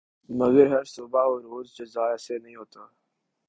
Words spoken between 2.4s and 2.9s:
نہیں ہوتا